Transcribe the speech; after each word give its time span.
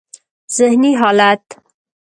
ذهني 0.57 0.97
حالت: 0.97 1.51